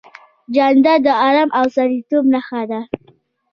[0.55, 2.81] جانداد د ارام او سړیتوب نښه ده.